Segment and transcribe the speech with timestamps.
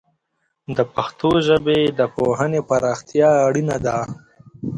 [0.75, 3.97] د پښتو ژبې د پوهنې پراختیا اړینه ده.